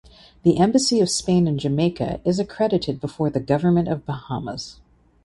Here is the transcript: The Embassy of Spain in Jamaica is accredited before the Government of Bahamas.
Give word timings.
The 0.41 0.57
Embassy 0.57 0.99
of 0.99 1.11
Spain 1.11 1.45
in 1.47 1.59
Jamaica 1.59 2.21
is 2.25 2.39
accredited 2.39 2.99
before 2.99 3.29
the 3.29 3.39
Government 3.39 3.87
of 3.87 4.03
Bahamas. 4.03 4.79